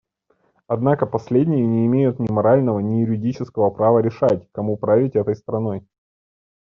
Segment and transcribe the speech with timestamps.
[0.65, 5.85] Однако последние не имеют ни морального, ни юридического права решать, кому править этой страной.